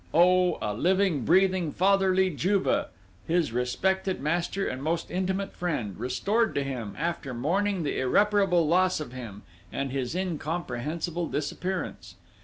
[0.15, 2.85] Oh, a living, breathing, fatherly Juve:
[3.27, 8.99] his respected master and most intimate friend restored to him, after mourning the irreparable loss
[8.99, 12.15] of him and his incomprehensible disappearance!